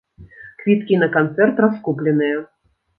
[0.61, 2.45] Квіткі на канцэрт раскупленыя.